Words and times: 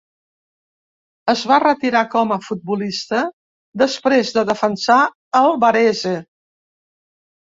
Es 1.33 1.41
va 1.49 1.57
retirar 1.63 1.99
com 2.13 2.31
a 2.35 2.39
futbolista 2.45 3.19
després 3.81 4.31
de 4.39 4.45
defensar 4.53 4.97
el 5.41 5.53
Varese. 5.65 6.15